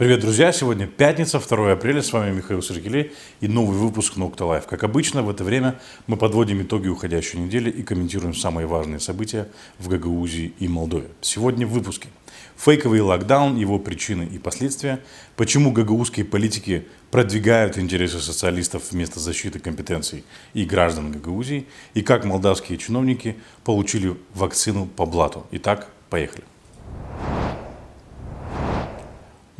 [0.00, 0.50] Привет, друзья!
[0.50, 2.00] Сегодня пятница, 2 апреля.
[2.00, 3.12] С вами Михаил Сиркели
[3.42, 4.66] и новый выпуск Nokta Live.
[4.66, 9.48] Как обычно, в это время мы подводим итоги уходящей недели и комментируем самые важные события
[9.78, 11.08] в Гагаузии и Молдове.
[11.20, 12.08] Сегодня в выпуске.
[12.56, 15.00] Фейковый локдаун, его причины и последствия,
[15.36, 20.24] почему гагаузские политики продвигают интересы социалистов вместо защиты компетенций
[20.54, 25.46] и граждан Гагаузии, и как молдавские чиновники получили вакцину по блату.
[25.50, 26.44] Итак, поехали.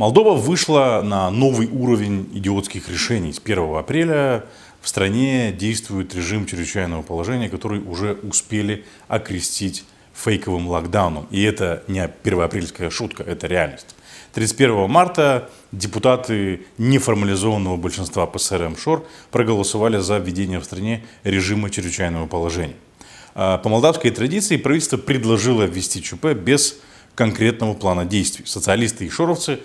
[0.01, 3.35] Молдова вышла на новый уровень идиотских решений.
[3.35, 4.47] С 1 апреля
[4.81, 11.27] в стране действует режим чрезвычайного положения, который уже успели окрестить фейковым локдауном.
[11.31, 13.95] И это не первоапрельская шутка, это реальность.
[14.33, 22.77] 31 марта депутаты неформализованного большинства ПСРМ ШОР проголосовали за введение в стране режима чрезвычайного положения.
[23.35, 26.79] А по молдавской традиции правительство предложило ввести ЧП без
[27.15, 28.47] конкретного плана действий.
[28.47, 29.61] Социалисты и шоровцы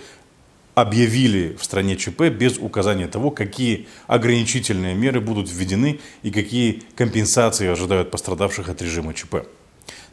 [0.75, 7.67] объявили в стране ЧП без указания того, какие ограничительные меры будут введены и какие компенсации
[7.67, 9.47] ожидают пострадавших от режима ЧП.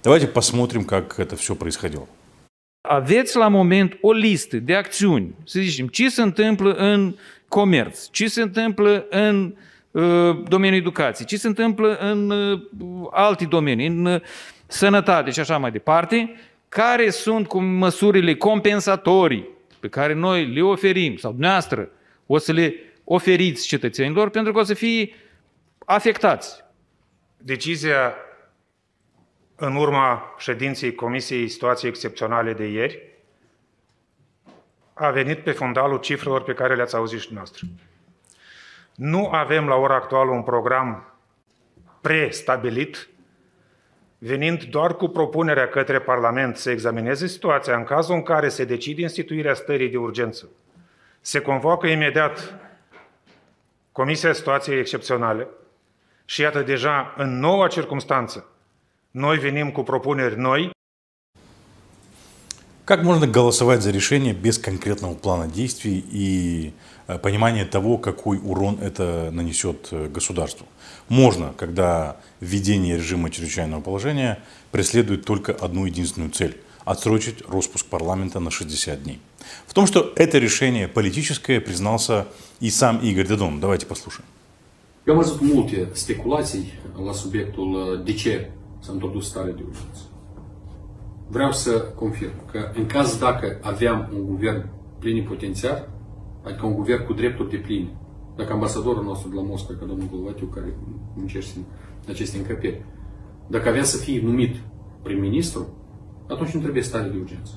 [0.05, 2.07] Давайте посмотрим, как это все происходило.
[2.89, 7.15] Aveți la moment o listă de acțiuni, să zicem, ce se întâmplă în
[7.49, 9.55] comerț, ce se întâmplă în
[9.91, 12.61] uh, domeniul educației, ce se întâmplă în uh,
[13.11, 14.21] alte domenii, în uh,
[14.67, 16.35] sănătate și așa mai departe,
[16.69, 19.49] care sunt cu măsurile compensatorii
[19.83, 21.91] pe care noi le oferim, sau dumneavoastră
[22.27, 25.15] o să le oferiți cetățenilor, pentru că o să fie
[25.79, 26.65] afectați.
[27.37, 28.15] Decizia
[29.57, 33.03] în urma ședinței Comisiei Situații Excepționale de ieri
[34.93, 37.67] a venit pe fundalul cifrelor pe care le-ați auzit și dumneavoastră.
[38.95, 41.19] Nu avem la ora actuală un program
[42.01, 43.09] prestabilit
[44.22, 49.02] venind doar cu propunerea către Parlament să examineze situația în cazul în care se decide
[49.02, 50.50] instituirea stării de urgență.
[51.22, 52.60] Se convoacă imediat
[53.92, 55.48] Comisia Situației Excepționale
[56.26, 58.52] și iată deja în noua circunstanță
[59.12, 60.76] noi venim cu propuneri noi
[62.84, 66.74] Как можно голосовать за решение без конкретного плана действий и
[67.15, 70.67] э, понимания того, какой урон это нанесет э, государству?
[71.09, 74.39] Можно, когда введение режима чрезвычайного положения
[74.71, 79.21] преследует только одну единственную цель– отсрочить распуск парламента на 60 дней.
[79.67, 82.27] В том, что это решение политическое, признался
[82.61, 83.61] и сам Игорь Дедон.
[83.61, 84.27] Давайте послушаем.
[85.05, 86.73] Eu am văzut multe speculații
[87.05, 88.51] la subiectul de ce
[88.81, 90.03] s-a introdus stare de urgență.
[91.29, 94.09] Vreau să confirm că în caz dacă aveam
[96.45, 97.89] adică un guvern cu drepturi de pline,
[98.37, 100.77] dacă ambasadorul nostru de la Moscova, ca domnul Golovatiu, care
[101.15, 102.85] muncește în aceste încăperi,
[103.47, 104.57] dacă avea să fie numit
[105.03, 105.69] prim-ministru,
[106.29, 107.53] atunci nu trebuie stare de urgență.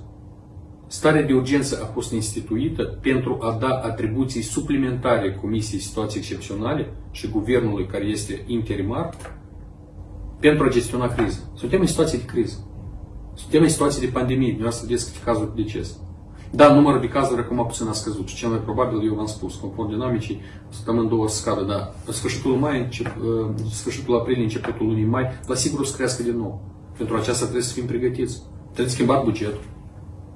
[0.87, 7.29] Starea de urgență a fost instituită pentru a da atribuții suplimentare Comisiei Situații Excepționale și
[7.29, 9.09] guvernului care este interimar
[10.39, 11.39] pentru a gestiona criza.
[11.53, 12.67] Suntem în situație de criză.
[13.33, 14.47] Suntem în situație de pandemie.
[14.47, 15.99] Dumneavoastră vedeți câte cazuri de deces.
[16.51, 19.55] Da, numărul de cazuri acum puțin a scăzut și cel mai probabil, eu v-am spus,
[19.55, 23.07] conform dinamicii, săptămâni două scadă, dar în sfârșitul mai, încep,
[23.45, 26.61] în sfârșitul aprilie, începutul lunii mai, la sigur o să crească din nou.
[26.97, 28.41] Pentru aceasta trebuie să fim pregătiți.
[28.71, 29.63] Trebuie schimbat bugetul.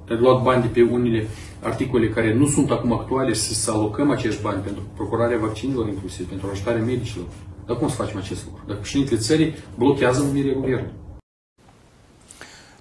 [0.05, 1.27] Trebuie luat bani de pe unele
[1.61, 6.27] articole care nu sunt acum actuale și să alocăm acești bani pentru procurarea vaccinilor inclusiv,
[6.27, 7.25] pentru ajutarea medicilor.
[7.65, 8.63] Dar cum să facem acest lucru?
[8.67, 10.93] Dacă președintele țării blochează numirea guvernului.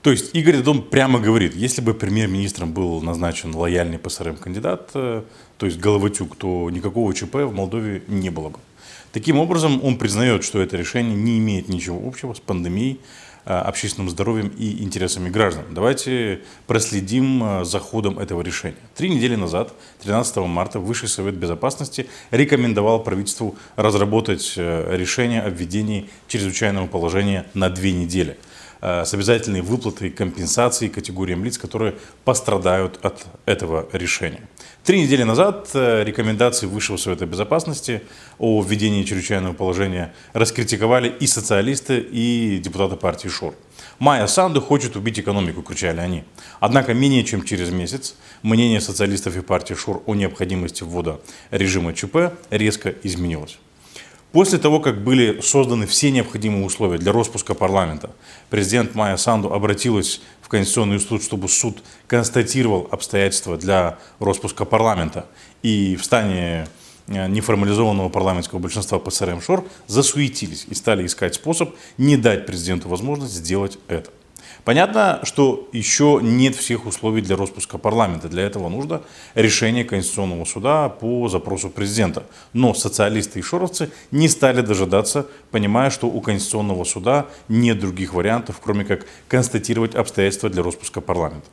[0.02, 5.22] То есть Игорь Додон прямо говорит, если бы премьер-министром был назначен лояльный ПСРМ кандидат, э,
[5.56, 8.58] то есть Головатюк, то никакого ЧП в Молдове не было бы.
[9.12, 13.00] Таким образом, он признает, что это решение не имеет ничего общего с пандемией,
[13.44, 15.64] э, общественным здоровьем и интересами граждан.
[15.72, 18.76] Давайте проследим э, за ходом этого решения.
[18.94, 26.86] Три недели назад, 13 марта, Высший Совет Безопасности рекомендовал правительству разработать решение о введении чрезвычайного
[26.86, 28.38] положения на две недели–
[28.80, 34.42] с обязательной выплатой компенсации категориям лиц, которые пострадают от этого решения.
[34.88, 38.00] Три недели назад э, рекомендации Высшего Совета Безопасности
[38.38, 43.54] о введении чрезвычайного положения раскритиковали и социалисты, и депутаты партии ШОР.
[43.98, 46.24] Майя Санду хочет убить экономику, кричали они.
[46.58, 51.20] Однако менее чем через месяц мнение социалистов и партии ШОР о необходимости ввода
[51.50, 53.58] режима ЧП резко изменилось.
[54.32, 58.10] После того, как были созданы все необходимые условия для распуска парламента,
[58.50, 65.26] президент Майя Санду обратилась в Конституционный суд, чтобы суд констатировал обстоятельства для распуска парламента.
[65.62, 66.68] И в стане
[67.06, 73.34] э, неформализованного парламентского большинства ПСРМ ШОР засуетились и стали искать способ не дать президенту возможность
[73.34, 74.10] сделать это.
[74.68, 78.28] Понятно, что еще нет всех условий для распуска парламента.
[78.28, 79.00] Для этого нужно
[79.34, 82.24] решение Конституционного суда по запросу президента.
[82.52, 88.60] Но социалисты и шоровцы не стали дожидаться, понимая, что у Конституционного суда нет других вариантов,
[88.62, 91.48] кроме как констатировать обстоятельства для распуска парламента.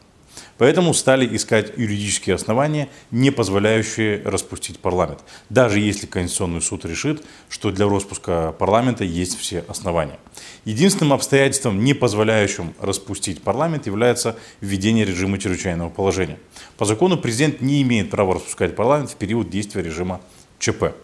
[0.58, 5.20] Поэтому стали искать юридические основания, не позволяющие распустить парламент,
[5.50, 10.18] даже если Конституционный суд решит, что для распуска парламента есть все основания.
[10.64, 16.40] Единственным обстоятельством, не позволяющим распустить парламент, является введение режима чрезвычайного положения.
[16.78, 20.22] По закону президент не имеет права распускать парламент в период действия режима
[20.60, 20.96] ЧП.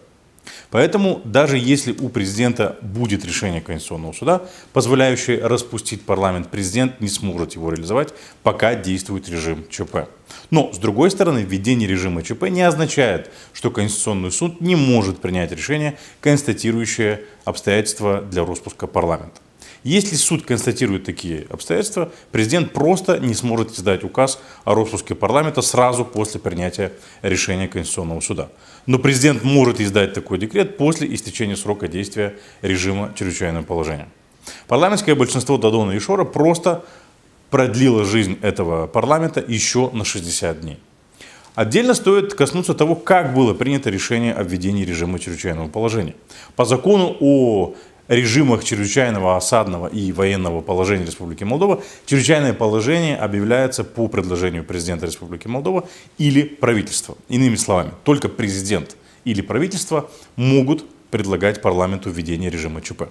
[0.69, 4.41] Поэтому даже если у президента будет решение Конституционного суда,
[4.73, 10.07] позволяющее распустить парламент, президент не сможет его реализовать, пока действует режим ЧП.
[10.49, 15.51] Но, с другой стороны, введение режима ЧП не означает, что Конституционный суд не может принять
[15.51, 19.41] решение, констатирующее обстоятельства для распуска парламента.
[19.83, 26.05] Если суд констатирует такие обстоятельства, президент просто не сможет издать указ о распуске парламента сразу
[26.05, 28.49] после принятия решения Конституционного суда.
[28.85, 34.07] Но президент может издать такой декрет после истечения срока действия режима чрезвычайного положения.
[34.67, 36.83] Парламентское большинство Дадона и Шора просто
[37.49, 40.79] продлило жизнь этого парламента еще на 60 дней.
[41.53, 46.15] Отдельно стоит коснуться того, как было принято решение о введении режима чрезвычайного положения.
[46.55, 47.75] По закону о
[48.07, 55.47] режимах чрезвычайного осадного и военного положения Республики Молдова чрезвычайное положение объявляется по предложению президента Республики
[55.47, 55.87] Молдова
[56.17, 57.17] или правительства.
[57.29, 58.95] Иными словами, только президент
[59.25, 63.03] или правительство могут предлагать парламенту введение режима ЧП.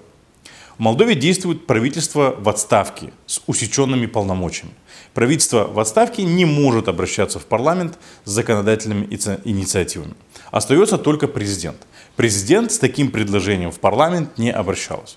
[0.78, 4.72] В Молдове действует правительство в отставке с усеченными полномочиями.
[5.12, 9.04] Правительство в отставке не может обращаться в парламент с законодательными
[9.44, 10.14] инициативами.
[10.50, 11.76] Остается только президент.
[12.17, 15.17] Президент с таким предложением в парламент не обращался.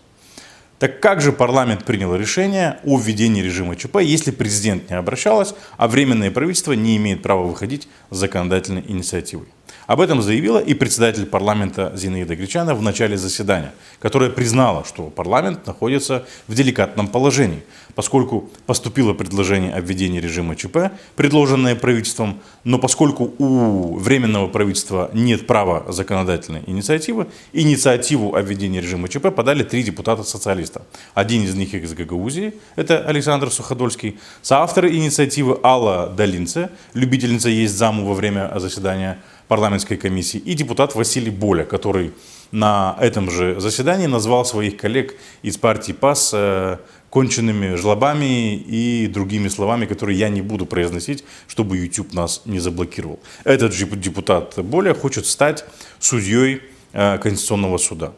[0.80, 5.88] Так как же парламент принял решение о введении режима ЧП, если президент не обращалась, а
[5.88, 9.48] временное правительство не имеет права выходить с законодательной инициативой?
[9.85, 15.68] Об этом заявила и председатель парламента Зинаида Гречана в начале заседания, которая признала, что парламент
[15.68, 17.63] находится в деликатном положении,
[17.95, 25.47] поскольку поступило предложение о введении режима ЧП, предложенное правительством, но поскольку у Временного правительства нет
[25.47, 30.83] права законодательной инициативы, инициативу о введении режима ЧП подали три депутата-социалиста.
[31.13, 38.07] Один из них из Гагаузии, это Александр Суходольский, соавторы инициативы Алла Долинце, любительница есть заму
[38.07, 42.12] во время заседания парламентской комиссии, и депутат Василий Боля, который
[42.51, 46.78] на этом же заседании назвал своих коллег из партии ПАС э,
[47.10, 53.19] конченными жлобами и другими словами, которые я не буду произносить, чтобы YouTube нас не заблокировал.
[53.44, 55.66] Этот же депутат Боля хочет стать
[56.00, 56.62] судьей
[56.94, 58.13] э, Конституционного суда.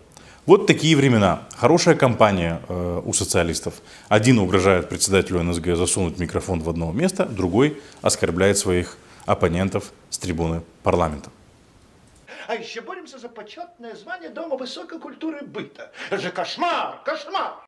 [0.46, 1.42] Вот такие времена.
[1.58, 3.76] Хорошая кампания э, у социалистов.
[4.10, 10.62] Один угрожает председателю НСГ засунуть микрофон в одно место, другой оскорбляет своих оппонентов с трибуны
[10.84, 11.30] парламента.
[12.48, 15.92] А еще боремся за почетное звание Дома высокой культуры быта.
[16.10, 17.66] Это же кошмар, кошмар!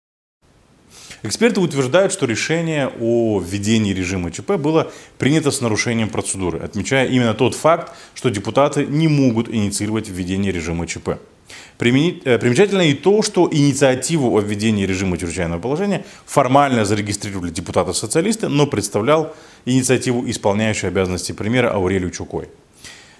[1.23, 7.33] Эксперты утверждают, что решение о введении режима ЧП было принято с нарушением процедуры, отмечая именно
[7.33, 11.19] тот факт, что депутаты не могут инициировать введение режима ЧП.
[11.79, 18.65] Э, примечательно и то, что инициативу о введении режима чрезвычайного положения формально зарегистрировали депутаты-социалисты, но
[18.65, 19.35] представлял
[19.65, 22.47] инициативу исполняющей обязанности премьера Аурелию Чукой.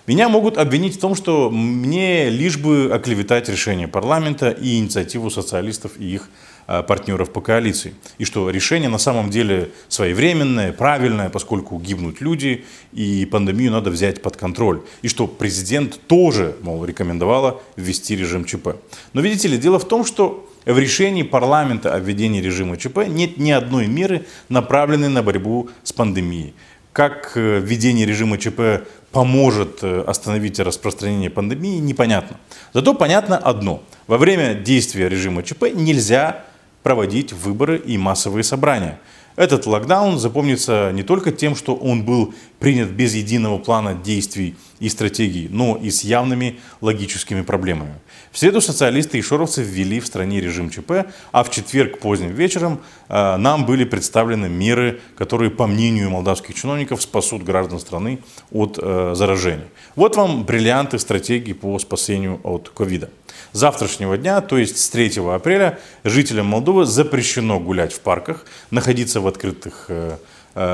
[0.08, 6.00] Меня могут обвинить в том, что мне лишь бы оклеветать решение парламента и инициативу социалистов
[6.00, 6.30] и их
[6.68, 7.96] партнеров по коалиции.
[8.18, 14.22] И что решение на самом деле своевременное, правильное, поскольку гибнут люди, и пандемию надо взять
[14.22, 14.82] под контроль.
[15.02, 18.76] И что президент тоже, мол, рекомендовала ввести режим ЧП.
[19.14, 23.38] Но видите ли, дело в том, что в решении парламента о введении режима ЧП нет
[23.38, 26.54] ни одной меры, направленной на борьбу с пандемией.
[26.92, 32.38] Как э, введение режима ЧП поможет э, остановить распространение пандемии, непонятно.
[32.74, 33.82] Зато понятно одно.
[34.08, 36.44] Во время действия режима ЧП нельзя
[36.88, 38.98] проводить выборы и массовые собрания.
[39.36, 44.88] Этот локдаун запомнится не только тем, что он был принят без единого плана действий и
[44.88, 47.96] стратегий, но и с явными логическими проблемами.
[48.32, 52.82] В среду социалисты и шоровцы ввели в стране режим ЧП, а в четверг поздним вечером
[53.10, 58.20] э, нам были представлены меры, которые, по мнению молдавских чиновников, спасут граждан страны
[58.52, 59.68] от э, заражения.
[59.96, 63.10] Вот вам бриллианты стратегии по спасению от ковида.
[63.54, 69.22] С завтрашнего дня, то есть с 3 апреля, жителям Молдовы запрещено гулять в парках, находиться
[69.22, 70.18] в открытых э,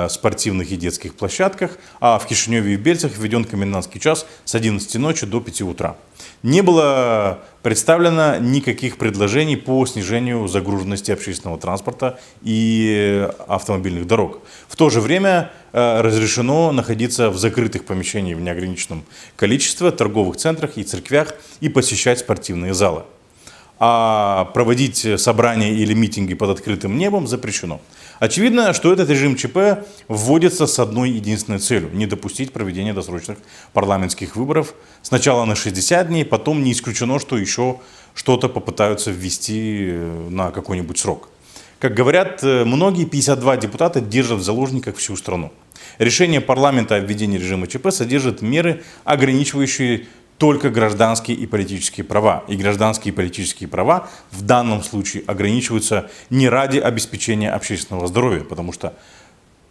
[0.09, 4.95] спортивных и детских площадках, а в Кишиневе и Бельцах введен комендантский комендантский час с 11
[4.95, 5.95] ночи до 5 утра.
[6.43, 14.39] Не было представлено никаких предложений по снижению загруженности общественного транспорта и автомобильных дорог.
[14.67, 19.03] В то же время э, разрешено находиться в закрытых помещениях в неограниченном
[19.35, 23.03] количестве, торговых центрах и церквях и посещать спортивные залы
[23.85, 27.81] а проводить собрания или митинги под открытым небом запрещено.
[28.23, 33.37] Очевидно, что этот режим ЧП вводится с одной единственной целью– не допустить проведения досрочных
[33.73, 37.81] парламентских выборов сначала на 60 дней, потом не исключено, что еще
[38.15, 41.27] что-то попытаются ввести э, на какой-нибудь срок.
[41.79, 45.51] Как говорят, э, многие 52 депутата держат в заложниках всю страну.
[45.97, 52.43] Решение парламента о введении режима ЧП содержит меры, ограничивающие только гражданские и политические права.
[52.47, 58.73] И гражданские и политические права в данном случае ограничиваются не ради обеспечения общественного здоровья, потому
[58.73, 58.93] что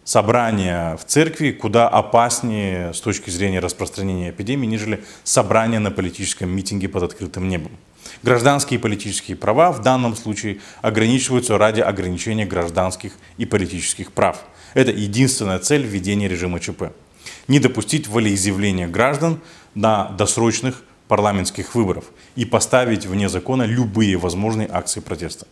[0.03, 6.89] собрание в церкви куда опаснее с точки зрения распространения эпидемии, нежели собрание на политическом митинге
[6.89, 7.71] под открытым небом.
[8.21, 14.39] Гражданские и политические права в данном случае ограничиваются ради ограничения гражданских и политических прав.
[14.73, 16.91] Это единственная цель введения режима ЧП.
[17.47, 19.39] Не допустить волеизъявления граждан
[19.75, 25.45] на досрочных парламентских выборов и поставить вне закона любые возможные акции протеста.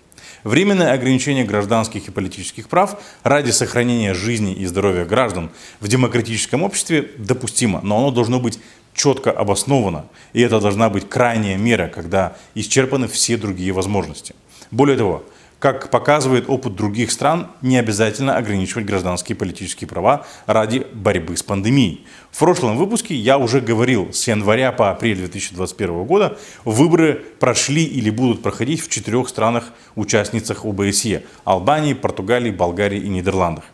[0.43, 7.11] Временное ограничение гражданских и политических прав ради сохранения жизни и здоровья граждан в демократическом обществе
[7.17, 8.59] допустимо, но оно должно быть
[8.93, 14.33] четко обосновано, и это должна быть крайняя мера, когда исчерпаны все другие возможности.
[14.71, 15.23] Более того,
[15.61, 21.43] как показывает опыт других стран, не обязательно ограничивать гражданские и политические права ради борьбы с
[21.43, 22.03] пандемией.
[22.31, 28.09] В прошлом выпуске я уже говорил, с января по апрель 2021 года выборы прошли или
[28.09, 33.65] будут проходить в четырех странах-участницах ОБСЕ– Албании, Португалии, Болгарии и Нидерландах.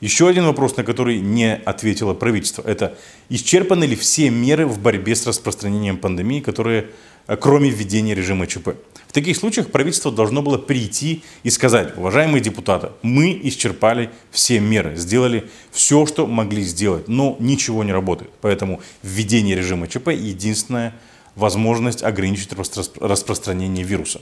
[0.00, 2.96] Еще один вопрос, на который не ответило правительство, это
[3.28, 6.86] исчерпаны ли все меры в борьбе с распространением пандемии, которые,
[7.26, 8.70] э, кроме введения режима ЧП.
[9.14, 14.96] В таких случаях правительство должно было прийти и сказать, уважаемые депутаты, мы исчерпали все меры,
[14.96, 18.32] сделали все, что могли сделать, но ничего не работает.
[18.40, 20.96] Поэтому введение режима ЧП единственная
[21.36, 22.50] возможность ограничить
[23.00, 24.20] распространение вируса.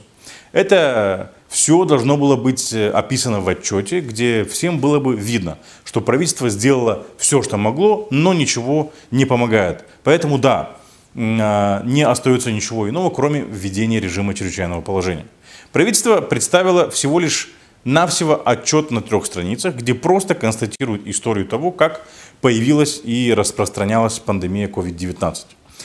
[0.51, 6.01] Это все должно было быть э, описано в отчете, где всем было бы видно, что
[6.01, 9.85] правительство сделало все, что могло, но ничего не помогает.
[10.03, 10.77] Поэтому да,
[11.15, 15.25] не остается ничего иного, кроме введения режима чрезвычайного положения.
[15.71, 17.51] Правительство представило всего лишь
[17.83, 22.05] навсего отчет на трех страницах, где просто констатирует историю того, как
[22.41, 25.35] появилась и распространялась пандемия COVID-19.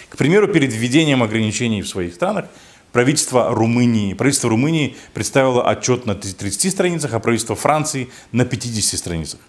[0.08, 2.46] К примеру, перед введением ограничений в своих странах
[2.92, 9.40] правительство Румынии, правительство Румынии представило отчет на 30 страницах, а правительство Франции на 50 страницах.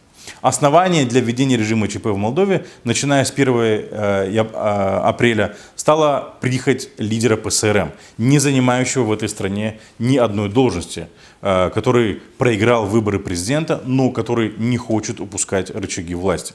[0.42, 6.90] Основание для введения режима ЧП в Молдове, начиная с 1 э, э, апреля, стала прихоть
[6.98, 11.08] лидера ПСРМ, не занимающего в этой стране ни одной должности,
[11.42, 16.54] э, который проиграл выборы президента, но который не хочет упускать рычаги власти.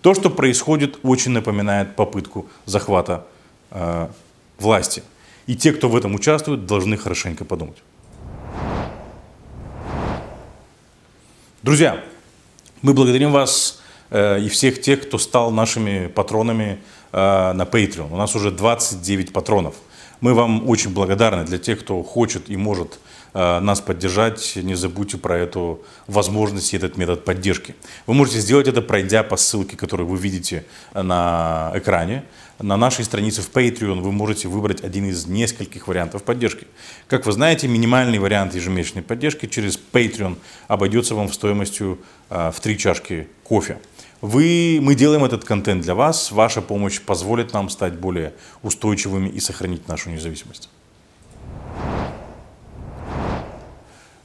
[0.00, 3.26] То, что происходит, очень напоминает попытку захвата
[4.60, 5.02] власти.
[5.46, 7.78] И те, кто в этом участвует, должны хорошенько подумать.
[11.64, 12.04] Друзья,
[12.84, 18.12] мы благодарим вас э, и всех тех, кто стал нашими патронами э, на Patreon.
[18.12, 19.74] У нас уже 29 патронов.
[20.20, 23.00] Мы вам очень благодарны для тех, кто хочет и может
[23.34, 24.56] нас поддержать.
[24.56, 27.74] Не забудьте про эту возможность и этот метод поддержки.
[28.06, 30.64] Вы можете сделать это, пройдя по ссылке, которую вы видите
[30.94, 32.24] на экране.
[32.60, 36.68] На нашей странице в Patreon вы можете выбрать один из нескольких вариантов поддержки.
[37.08, 40.36] Как вы знаете, минимальный вариант ежемесячной поддержки через Patreon
[40.68, 41.98] обойдется вам в стоимостью
[42.30, 43.78] э, в три чашки кофе.
[44.20, 46.30] Вы, мы делаем этот контент для вас.
[46.30, 50.70] Ваша помощь позволит нам стать более устойчивыми и сохранить нашу независимость.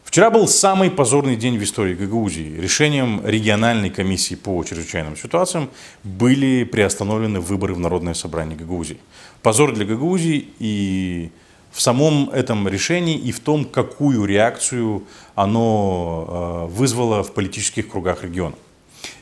[0.10, 2.60] Вчера был самый позорный день в истории Гагаузии.
[2.60, 5.70] Решением региональной комиссии по чрезвычайным ситуациям
[6.04, 8.98] были приостановлены выборы в Народное собрание Гагаузии.
[9.44, 11.30] Позор для Гагаузии и
[11.72, 15.04] в самом этом решении, и в том, какую реакцию
[15.36, 18.56] оно э, вызвало в политических кругах региона.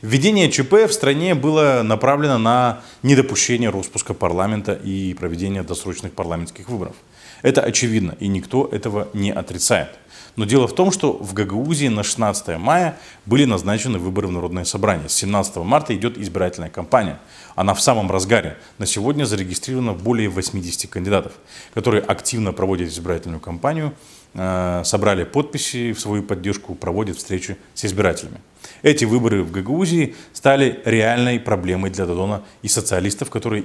[0.00, 6.94] Введение ЧП в стране было направлено на недопущение распуска парламента и проведение досрочных парламентских выборов.
[7.42, 9.90] Это очевидно, и никто этого не отрицает.
[10.36, 14.64] Но дело в том, что в Гагаузии на 16 мая были назначены выборы в Народное
[14.64, 15.08] собрание.
[15.08, 17.18] С 17 марта идет избирательная кампания.
[17.54, 18.56] Она в самом разгаре.
[18.78, 21.32] На сегодня зарегистрировано более 80 кандидатов,
[21.74, 23.94] которые активно проводят избирательную кампанию,
[24.34, 28.40] э, собрали подписи в свою поддержку, проводят встречи с избирателями.
[28.82, 33.64] Эти выборы в Гагаузии стали реальной проблемой для Додона и социалистов, которые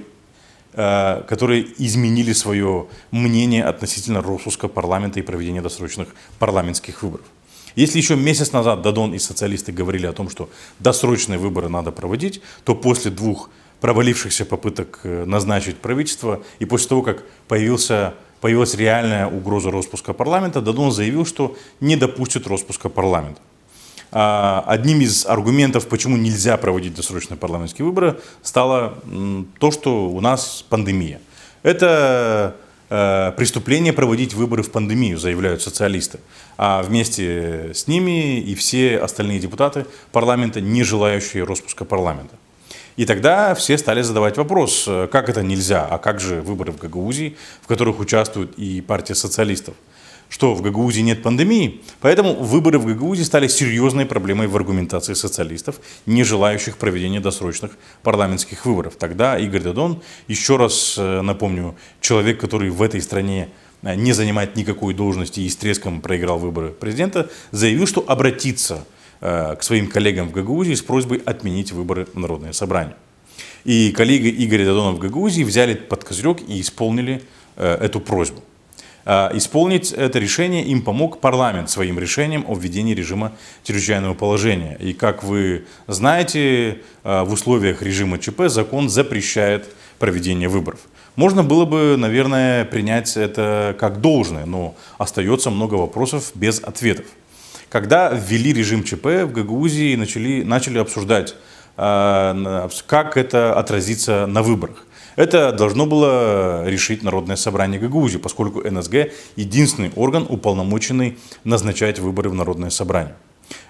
[0.74, 6.08] которые изменили свое мнение относительно распуска парламента и проведения досрочных
[6.40, 7.26] парламентских выборов.
[7.76, 10.50] Если еще месяц назад Дадон и социалисты говорили о том, что
[10.80, 13.50] досрочные выборы надо проводить, то после двух
[13.82, 20.62] провалившихся попыток э, назначить правительство и после того, как появился, появилась реальная угроза распуска парламента,
[20.62, 23.42] Дадон заявил, что не допустит распуска парламента.
[24.16, 29.00] А, одним из аргументов, почему нельзя проводить досрочные парламентские выборы, стало
[29.60, 31.20] то, что у нас пандемия.
[31.64, 32.56] Это
[32.92, 36.20] э, преступление проводить выборы в пандемию, заявляют социалисты.
[36.58, 42.36] А вместе с ними и все остальные депутаты парламента, не желающие распуска парламента.
[42.98, 46.78] И тогда все стали задавать вопрос, э, как это нельзя, а как же выборы в
[46.78, 49.74] Гагаузии, в которых участвует и партия социалистов
[50.34, 55.80] что в Гагаузии нет пандемии, поэтому выборы в Гагаузии стали серьезной проблемой в аргументации социалистов,
[56.08, 58.96] не желающих проведения досрочных парламентских выборов.
[58.96, 63.50] Тогда Игорь Дадон, еще раз э, напомню, человек, который в этой стране
[63.84, 68.86] э, не занимает никакой должности и с треском проиграл выборы президента, заявил, что обратится
[69.22, 72.96] э, к своим коллегам в Гагаузии с просьбой отменить выборы в Народное собрание.
[73.66, 77.22] И коллеги Игоря Дадона в Гагаузии взяли под козырек и исполнили
[77.56, 78.42] эту просьбу.
[79.06, 83.34] А, исполнить это решение им помог парламент своим решением о введении режима
[83.64, 84.78] чрезвычайного положения.
[84.80, 89.70] И как вы знаете, а, в условиях режима ЧП закон запрещает
[90.00, 90.80] проведение выборов.
[91.16, 97.06] Можно было бы, наверное, принять это как должное, но остается много вопросов без ответов.
[97.70, 101.36] Когда ввели режим ЧП, в Гагаузии начали, начали обсуждать,
[101.76, 104.86] а, как это отразится на выборах.
[105.16, 112.34] Это должно было решить Народное собрание Гагаузии, поскольку НСГ единственный орган, уполномоченный назначать выборы в
[112.34, 113.16] Народное собрание.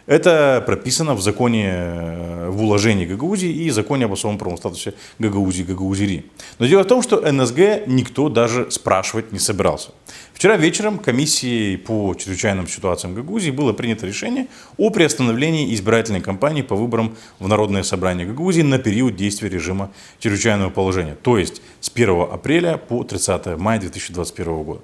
[0.05, 5.63] Это прописано в законе, э, в уложении Гагаузии и законе об особом правом статусе Гагаузии
[5.63, 6.25] Гагаузири.
[6.59, 9.91] Но дело в том, что НСГ никто даже спрашивать не собирался.
[10.33, 14.47] Вчера вечером комиссией по чрезвычайным ситуациям Гагаузии было принято решение
[14.77, 20.69] о приостановлении избирательной кампании по выборам в Народное собрание Гагаузии на период действия режима чрезвычайного
[20.69, 24.81] положения, то есть с 1 апреля по 30 мая 2021 года.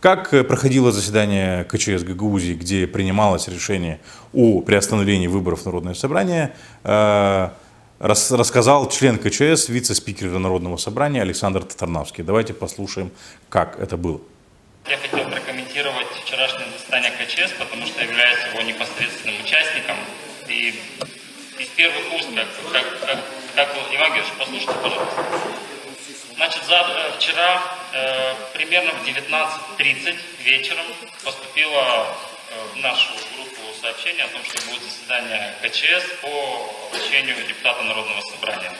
[0.00, 3.98] Как э, проходило заседание КЧС Гагаузии, где принималось решение
[4.32, 7.48] о приостановлении выборов в Народное собрание, э,
[7.98, 12.22] рассказал член КЧС, вице-спикер Народного собрания Александр Татарнавский.
[12.22, 13.10] Давайте послушаем,
[13.48, 14.20] как это было.
[14.88, 19.96] Я хотел прокомментировать вчерашнее заседание КЧС, потому что являюсь его непосредственным участником.
[20.46, 20.80] И
[21.58, 23.24] из первых уст, как, как, как,
[23.56, 25.24] как Иван Георгиевич, послушайте, пожалуйста.
[26.36, 27.62] Значит, за, э, вчера
[27.94, 30.86] э, примерно в 19.30 вечером
[31.24, 32.16] поступило
[32.50, 38.20] э, в нашу группу сообщение о том, что будет заседание КЧС по обращению депутата Народного
[38.20, 38.72] собрания.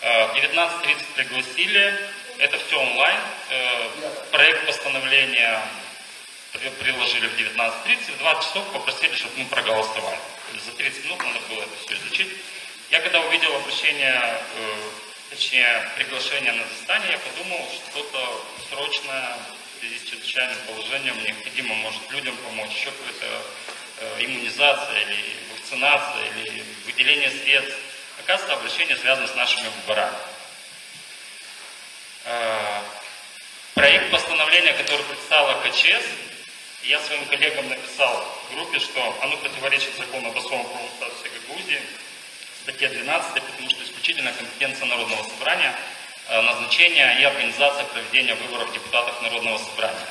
[0.00, 1.98] Э, в 19.30 пригласили,
[2.38, 3.20] это все онлайн.
[3.50, 3.88] Э,
[4.30, 5.60] проект постановления
[6.80, 10.18] приложили в 19.30, в 20 часов попросили, чтобы мы проголосовали.
[10.64, 12.28] За 30 минут надо было это все изучить.
[12.90, 14.90] Я когда увидел обращение э,
[15.30, 19.36] точнее, приглашение на заседание, я подумал, что что-то срочное
[19.74, 23.42] в связи с чрезвычайным положением необходимо, может, людям помочь, еще какая-то
[23.98, 27.76] э, иммунизация или вакцинация, или выделение средств.
[28.20, 30.14] Оказывается, обращение связано с нашими выборами.
[32.26, 32.80] Э,
[33.74, 36.04] проект постановления, который представила КЧС,
[36.84, 41.80] я своим коллегам написал в группе, что оно противоречит закону об особом правом статусе Гагаузии,
[42.62, 45.76] статье 12, потому что исключительно компетенция Народного собрания
[46.28, 50.08] э, назначение и организация проведения выборов депутатов Народного собрания.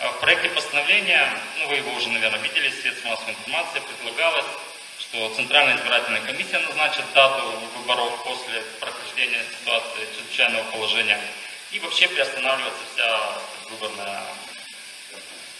[0.00, 1.28] Э, в проекте постановления,
[1.60, 4.46] ну вы его уже, наверное, видели, средств массовой информации, предлагалось,
[4.98, 7.44] что Центральная избирательная комиссия назначит дату
[7.76, 11.20] выборов после прохождения ситуации чрезвычайного положения
[11.72, 13.38] и вообще приостанавливается вся
[13.70, 14.22] выборная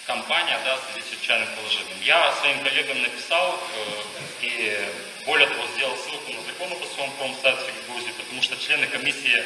[0.07, 1.97] кампания да, в с чрезвычайным положением.
[2.03, 4.03] Я своим коллегам написал э,
[4.43, 4.79] и
[5.25, 9.45] более того сделал ссылку на закон об особом правом статусе Грузии, потому что члены комиссии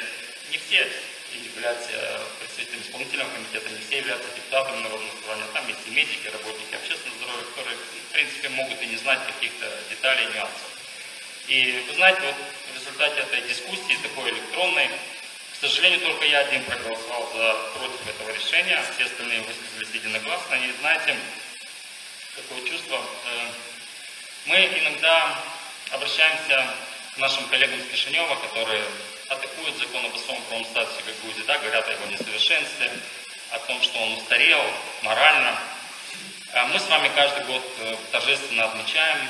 [0.50, 0.90] не все
[1.54, 1.90] являются
[2.40, 5.46] представителями исполнительного комитета, не все являются депутатами Народного собрания.
[5.52, 9.70] Там есть и медики, работники общественного здоровья, которые, в принципе, могут и не знать каких-то
[9.90, 10.70] деталей, нюансов.
[11.48, 12.34] И вы знаете, вот
[12.72, 14.90] в результате этой дискуссии, такой электронной,
[15.56, 20.54] к сожалению, только я один проголосовал за против этого решения, все остальные высказались единогласно.
[20.54, 21.16] И знаете,
[22.36, 22.96] какое чувство?
[22.96, 23.48] Э,
[24.44, 25.42] мы иногда
[25.92, 26.74] обращаемся
[27.14, 28.84] к нашим коллегам с Кишинева, которые
[29.28, 32.92] атакуют закон об особом правом статусе Гагаузии, да, говорят о его несовершенстве,
[33.52, 34.62] о том, что он устарел
[35.02, 35.58] морально.
[36.52, 39.26] А мы с вами каждый год э, торжественно отмечаем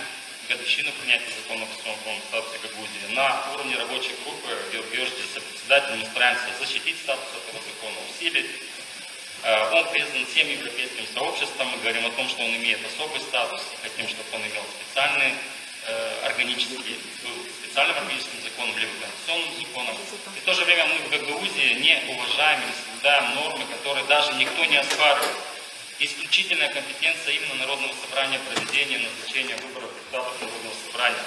[0.48, 3.14] годовщину принятия закона особом правом статусе Гагаузии.
[3.14, 8.46] на уровне рабочей группы Георгиевич председатель мы стараемся защитить статус этого закона, усилить.
[9.42, 13.60] Э, Он признан всем европейским сообществом, мы говорим о том, что он имеет особый статус,
[13.74, 15.34] и хотим, чтобы он имел специальный
[15.86, 16.98] э, органический,
[17.62, 19.96] специальным органическим законом, либо конституционным законом.
[20.36, 24.32] И в то же время мы в Гагаузии не уважаем или соблюдаем нормы, которые даже
[24.34, 25.36] никто не оспаривает.
[25.98, 31.26] Исключительная компетенция именно Народного собрания проведения назначения выборов депутатов Народного собрания.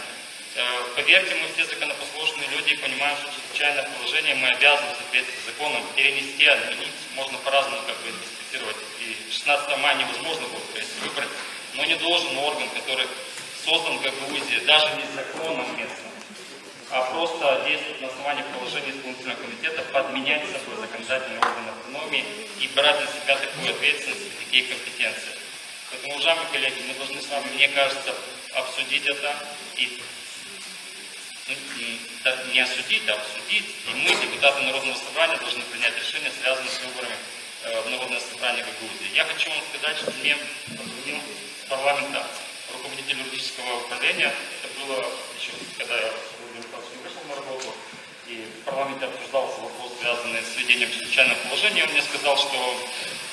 [0.55, 0.63] Э,
[0.95, 5.83] Поверьте, мы все законопослушные люди и понимаем, что чрезвычайное положение мы обязаны в соответствии законом
[5.95, 6.95] перенести, отменить.
[7.15, 8.77] Можно по-разному как бы интерпретировать.
[9.01, 11.27] И 16 мая невозможно будет провести выборы,
[11.75, 13.07] но не должен орган, который
[13.63, 16.11] создан в Гагаузии, даже не законом местным,
[16.89, 22.25] а просто действует на основании положения исполнительного комитета, подменять собой законодательный орган автономии
[22.59, 25.35] и брать на себя такую ответственность и такие компетенции.
[25.91, 28.15] Поэтому, уважаемые коллеги, мы должны с вами, мне кажется,
[28.53, 29.35] обсудить это
[29.75, 30.01] и
[31.49, 33.65] ну, не осудить, а обсудить.
[33.87, 37.15] И мы, депутаты Народного собрания, должны принять решение, связанное с выборами
[37.63, 39.15] э, в Народное собрание Гагаузии.
[39.15, 41.21] Я хочу вам сказать, что мне позвонил
[41.67, 42.27] парламента
[42.73, 44.31] руководитель юридического управления.
[44.63, 45.05] Это было
[45.39, 46.11] еще, когда я
[47.03, 47.73] вышел на работу.
[48.27, 51.83] И в парламенте обсуждался вопрос, связанный с введением чрезвычайного положения.
[51.83, 52.87] Он мне сказал, что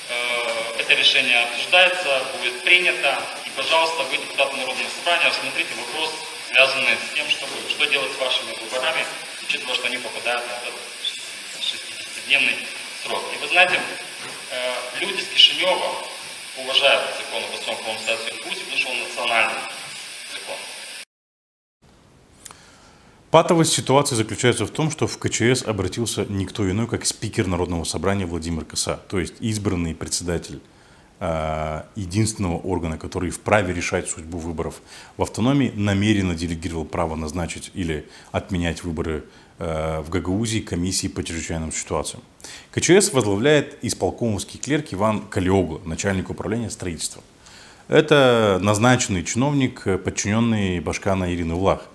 [0.09, 3.21] э, это решение обсуждается, будет принято.
[3.57, 6.13] Пожалуйста, вы, депутаты Народного собрания, рассмотрите вопрос,
[6.51, 9.03] связанный с тем, чтобы, что делать с вашими выборами,
[9.41, 10.75] учитывая, что они попадают на этот
[11.59, 12.55] 60-дневный
[13.03, 13.23] срок.
[13.33, 13.81] И вы знаете,
[14.51, 15.91] э, люди с Кишинева
[16.59, 19.61] уважают закон об правом статусе Гагаузии, потому что он национальный
[20.31, 20.55] закон.
[23.31, 28.27] Патовость ситуации заключается в том, что в КЧС обратился никто иной, как спикер Народного собрания
[28.27, 30.61] Владимир Коса, то есть избранный председатель
[31.19, 34.81] единственного органа, который вправе решать судьбу выборов
[35.17, 39.23] в автономии, намеренно делегировал право назначить или отменять выборы
[39.57, 42.21] э, в Гагаузии комиссии по чрезвычайным ситуациям.
[42.71, 47.23] КЧС возглавляет исполкомовский клерк Иван Калиогло, начальник управления строительства.
[47.87, 51.87] Это назначенный чиновник, э, подчиненный Башкана Ирины Улах.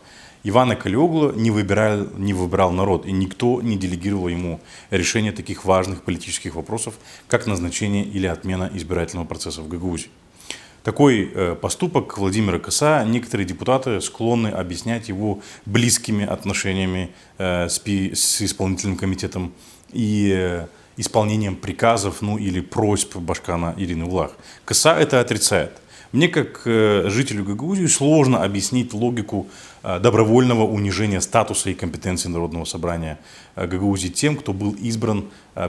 [0.45, 6.03] Ивана Калиогло не выбирал, не выбирал народ, и никто не делегировал ему решение таких важных
[6.03, 6.95] политических вопросов,
[7.29, 10.11] как назначение или отмена избирательного процесса в Гагаузии.
[10.83, 18.97] Такой э, поступок Владимира Коса некоторые депутаты склонны объяснять его близкими отношениями э, с исполнительным
[18.97, 19.53] комитетом
[19.93, 24.33] и э, исполнением приказов ну, или просьб Башкана Ирины Улах.
[24.65, 25.71] Коса это отрицает.
[26.13, 29.49] Мне, как э, жителю Гагаузии, сложно объяснить логику
[29.83, 33.19] э, добровольного унижения статуса и компетенции Народного собрания
[33.57, 35.25] э, Гагаузии тем, кто был избран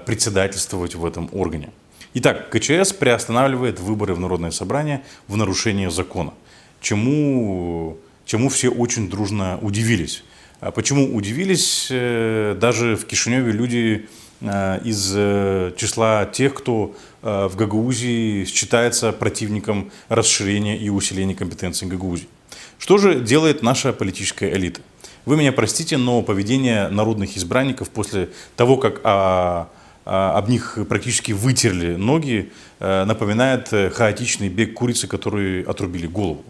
[0.05, 1.69] председательствовать в этом органе.
[2.13, 6.33] Итак, КЧС приостанавливает выборы в Народное собрание в нарушение закона,
[6.81, 10.25] чему, чему все очень дружно удивились.
[10.59, 11.87] А Почему удивились?
[11.89, 14.07] Даже в Кишиневе люди
[14.43, 22.27] из э, числа тех, кто э, в Гагаузии считается противником расширения и усиления компетенций Гагаузии.
[22.77, 24.81] Что же делает наша политическая элита?
[25.25, 29.69] Вы меня простите, но поведение народных избранников после того, как а,
[30.05, 36.43] а, об них практически вытерли ноги, э, напоминает э, хаотичный бег курицы, которые отрубили голову.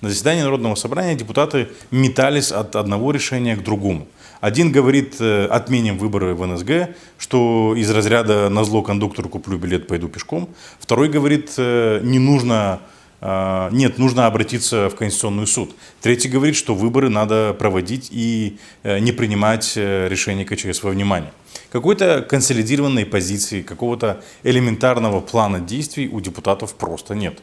[0.00, 4.06] На заседании Народного собрания депутаты метались от одного решения к другому.
[4.40, 9.86] Один говорит, э, отменим выборы в НСГ, что из разряда на зло кондуктору куплю билет,
[9.86, 10.48] пойду пешком.
[10.78, 12.80] Второй говорит, э, не нужно,
[13.20, 15.74] э, нет, нужно обратиться в Конституционный суд.
[16.00, 21.32] Третий говорит, что выборы надо проводить и не принимать решение КЧС во внимание.
[21.70, 27.40] Какой-то консолидированной позиции, какого-то элементарного плана действий у депутатов просто нет.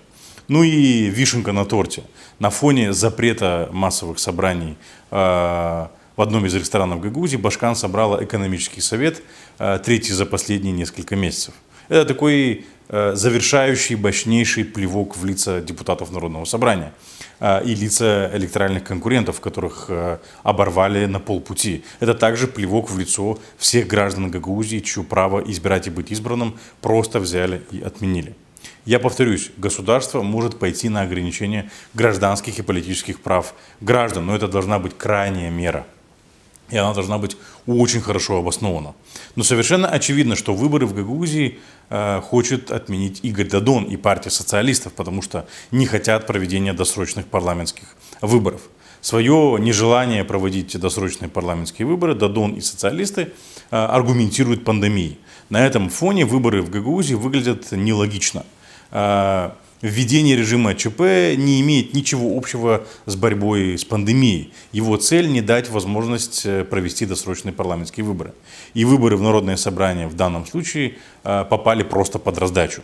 [0.47, 2.03] Ну и вишенка на торте.
[2.39, 4.77] На фоне запрета массовых собраний
[6.17, 9.21] в одном из ресторанов Гагаузии Башкан собрала экономический совет,
[9.59, 11.53] э, третий за последние несколько месяцев.
[11.89, 16.91] Это такой э, завершающий, мощнейший плевок в лица депутатов Народного собрания
[17.39, 19.89] э, и лица электоральных конкурентов, которых
[20.41, 21.83] оборвали на полпути.
[21.99, 27.19] Это также плевок в лицо всех граждан Гагаузии, чье право избирать и быть избранным просто
[27.19, 28.35] взяли и отменили.
[28.85, 34.79] Я повторюсь, государство может пойти на ограничение гражданских и политических прав граждан, но это должна
[34.79, 35.85] быть крайняя мера.
[36.69, 38.93] И она должна быть очень хорошо обоснована.
[39.35, 44.93] Но совершенно очевидно, что выборы в Гагаузии э, хочет отменить Игорь Дадон и партия социалистов,
[44.93, 48.61] потому что не хотят проведения досрочных парламентских выборов.
[49.01, 53.31] Свое нежелание проводить досрочные парламентские выборы Дадон и социалисты
[53.71, 55.19] э, аргументируют пандемией.
[55.49, 58.45] На этом фоне выборы в Гагаузии выглядят нелогично.
[58.91, 59.51] Э,
[59.81, 61.01] Введение режима ЧП
[61.37, 64.51] не имеет ничего общего с борьбой с пандемией.
[64.71, 68.33] Его цель не дать возможность э, провести досрочные парламентские выборы.
[68.73, 72.81] И выборы в Народное собрание в данном случае э, попали просто под раздачу.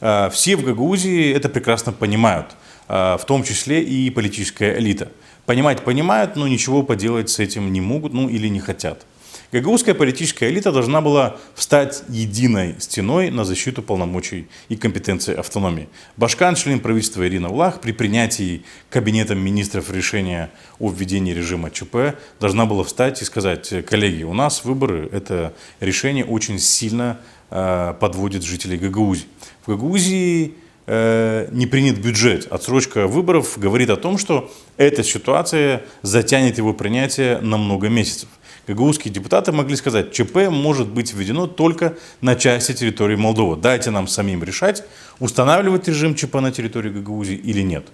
[0.00, 2.56] Э, Все в Гагаузии это прекрасно понимают,
[2.88, 5.12] в том числе и политическая элита.
[5.46, 9.06] Понимать понимают, но ничего поделать с этим не могут, ну или не хотят.
[9.52, 15.90] Гагаузская политическая элита должна была встать единой стеной на защиту полномочий и компетенции автономии.
[16.16, 22.64] Башкан, член правительства Ирина Влах, при принятии Кабинетом министров решения о введении режима ЧП должна
[22.64, 28.78] была встать и сказать, коллеги, у нас выборы, это решение очень сильно э, подводит жителей
[28.78, 29.26] Гагаузии.
[29.66, 30.54] В Гагаузии
[30.86, 32.50] э, не принят бюджет.
[32.50, 38.30] Отсрочка выборов говорит о том, что эта ситуация затянет его принятие на много месяцев.
[38.66, 43.56] Гагаузские депутаты могли сказать, ЧП может быть введено только на части территории Молдовы.
[43.56, 44.84] Дайте нам самим решать,
[45.22, 47.86] устанавливать режим ЧП на территории Гагаузии или нет.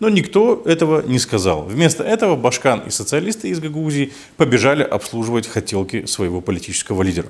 [0.00, 1.62] Но никто этого не сказал.
[1.62, 7.28] Вместо этого Башкан и социалисты из Гагаузии побежали обслуживать хотелки своего политического лидера.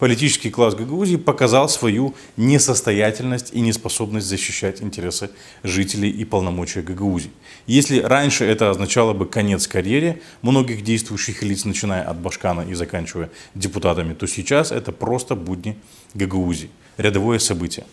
[0.00, 5.30] Политический класс Гагаузии показал свою несостоятельность и неспособность защищать интересы
[5.62, 7.30] жителей и полномочия Гагаузии.
[7.68, 13.30] Если раньше это означало бы конец карьере многих действующих лиц, начиная от Башкана и заканчивая
[13.54, 15.78] депутатами, то сейчас это просто будни
[16.14, 17.86] Гагаузии, рядовое событие.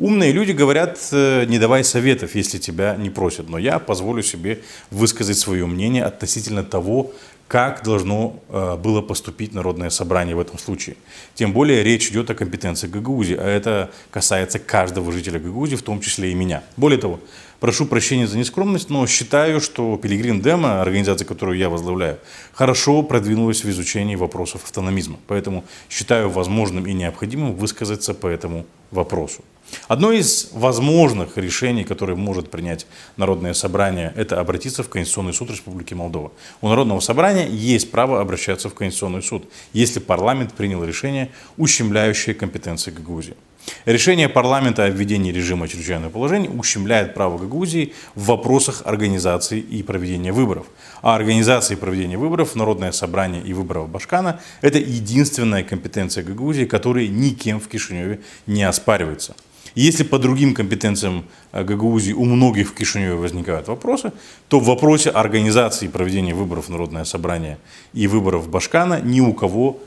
[0.00, 3.50] Умные люди говорят, э, не давай советов, если тебя не просят.
[3.50, 7.12] Но я позволю себе высказать свое мнение относительно того,
[7.48, 10.96] как должно э, было поступить Народное собрание в этом случае.
[11.34, 16.00] Тем более речь идет о компетенции Гагаузии, а это касается каждого жителя Гагаузии, в том
[16.00, 16.62] числе и меня.
[16.78, 17.20] Более того,
[17.58, 22.18] прошу прощения за нескромность, но считаю, что Пилигрим Дема, организация, которую я возглавляю,
[22.52, 25.18] хорошо продвинулась в изучении вопросов автономизма.
[25.26, 29.42] Поэтому считаю возможным и необходимым высказаться по этому вопросу.
[29.88, 35.94] Одно из возможных решений, которое может принять Народное собрание, это обратиться в Конституционный суд Республики
[35.94, 36.32] Молдова.
[36.60, 42.90] У Народного собрания есть право обращаться в Конституционный суд, если парламент принял решение, ущемляющее компетенции
[42.90, 43.36] Гагаузии.
[43.84, 50.32] Решение парламента о введении режима чрезвычайного положения ущемляет право Гагаузии в вопросах организации и проведения
[50.32, 50.66] выборов.
[51.02, 57.08] А организация и проведение выборов, Народное собрание и выборов Башкана– это единственная компетенция Гагаузии, которая
[57.08, 59.34] никем в Кишиневе не оспаривается.
[59.74, 64.12] Если по другим компетенциям э, Гагаузии у многих в Кишиневе возникают вопросы,
[64.48, 67.58] то в вопросе организации и проведения выборов Народное собрание
[67.92, 69.80] и выборов Башкана ни у кого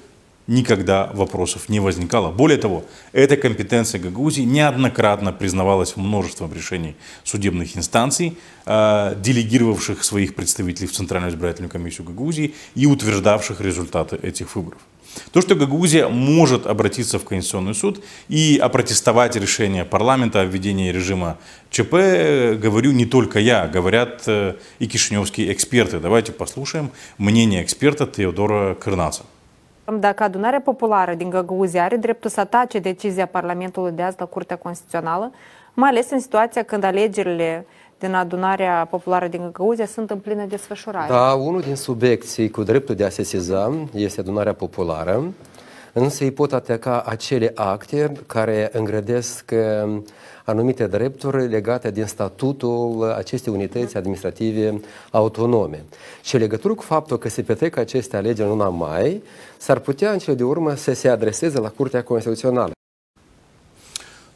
[0.48, 2.32] никогда вопросов не возникало.
[2.32, 10.88] Более того, эта компетенция Гагаузии неоднократно признавалась множеством решений судебных инстанций, э, делегировавших своих представителей
[10.88, 14.80] в Центральную избирательную комиссию Гагаузии и утверждавших результаты этих выборов.
[15.32, 21.38] То, что Гагаузия может обратиться в Конституционный суд и опротестовать решение парламента о введении режима
[21.70, 26.00] ЧП, говорю не только я, говорят э, и кишиневские эксперты.
[26.00, 29.24] Давайте послушаем мнение эксперта Теодора Кырнаца.
[30.00, 34.58] Dacă adunarea populară din Găgăuzia are dreptul să atace decizia Parlamentului de azi la Curtea
[34.58, 35.32] Constituțională,
[35.74, 37.66] mai ales în situația când alegerile
[38.00, 41.08] din adunarea populară din Găgăuzia sunt în plină desfășurare.
[41.10, 45.34] Da, unul din subiecții cu dreptul de a se seza este adunarea populară,
[45.94, 50.02] însă îi pot ataca acele acte care îngrădesc uh,
[50.44, 55.84] anumite drepturi legate din statutul acestei unități administrative autonome.
[56.22, 59.24] Și în legătură cu faptul că se petrec aceste alegeri în luna mai,
[59.58, 62.73] s-ar putea în cele de urmă să se adreseze la Curtea Constituțională.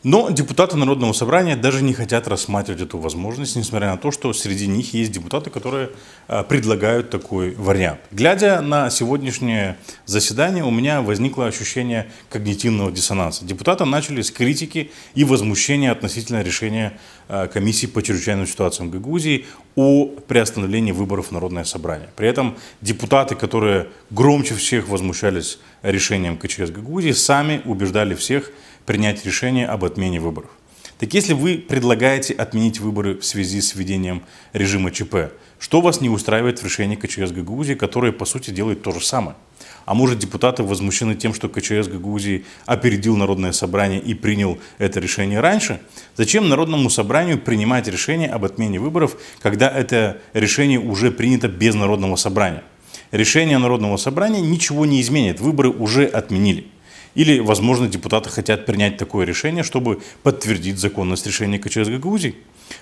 [0.04, 4.68] Но депутаты Народного собрания даже не хотят рассматривать эту возможность, несмотря на то, что среди
[4.68, 5.90] них есть депутаты, которые
[6.28, 8.00] а, предлагают такой вариант.
[8.12, 13.44] Глядя на сегодняшнее заседание, у меня возникло ощущение когнитивного диссонанса.
[13.44, 20.06] Депутаты начали с критики и возмущения относительно решения а, комиссии по чрезвычайным ситуациям Гагаузии о
[20.06, 22.10] приостановлении выборов в Народное собрание.
[22.16, 28.52] При этом депутаты, которые громче всех возмущались решением КЧС Гагаузии, сами убеждали всех
[28.88, 30.50] принять решение об отмене выборов.
[30.98, 34.24] Так если вы предлагаете отменить выборы в связи с введением
[34.54, 38.92] режима ЧП, что вас не устраивает в решении КЧС Гагаузии, которое по сути делает то
[38.92, 39.36] же самое?
[39.86, 45.42] А может депутаты возмущены тем, что КЧС Гагаузии опередил Народное собрание и принял это решение
[45.42, 45.82] раньше?
[46.16, 52.16] Зачем Народному собранию принимать решение об отмене выборов, когда это решение уже принято без Народного
[52.16, 52.64] собрания?
[53.12, 56.68] Решение Народного собрания ничего не изменит, выборы уже отменили.
[57.18, 62.36] Или, возможно, депутаты хотят принять такое решение, чтобы подтвердить законность решения КЧС Гагаузии.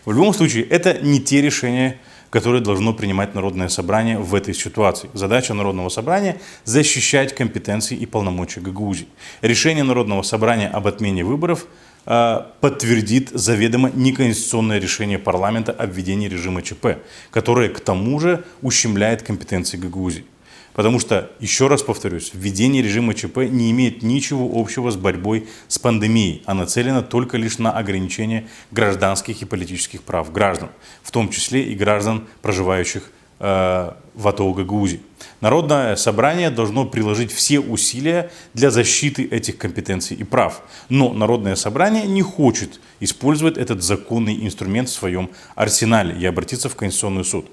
[0.03, 1.97] В любом случае, это не те решения,
[2.31, 5.09] которые должно принимать Народное собрание в этой ситуации.
[5.13, 9.07] Задача Народного собрания– защищать компетенции и полномочия Гагаузии.
[9.41, 11.65] Решение Народного собрания об отмене выборов
[12.05, 16.97] э, подтвердит заведомо неконституционное решение парламента о введении режима ЧП,
[17.31, 20.25] которое к тому же ущемляет компетенции Гагаузии.
[20.75, 25.79] Потому что, еще раз повторюсь, введение режима ЧП не имеет ничего общего с борьбой с
[25.79, 30.69] пандемией, а нацелено только лишь на ограничение гражданских и политических прав граждан,
[31.01, 33.09] в том числе и граждан, проживающих
[33.39, 34.99] э, в АТО Гагаузии.
[35.39, 40.61] Народное собрание должно приложить все усилия для защиты этих компетенций и прав.
[40.89, 46.75] Но Народное собрание не хочет использовать этот законный инструмент в своем арсенале и обратиться в
[46.75, 47.45] Конституционный суд.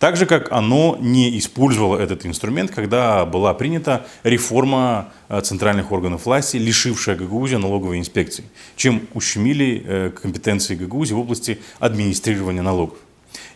[0.00, 6.24] Так же, как оно не использовало этот инструмент, когда была принята реформа э, центральных органов
[6.24, 8.44] власти, лишившая Гагаузию налоговой инспекции,
[8.76, 12.96] чем ущемили э, компетенции Гагаузии в области администрирования налогов.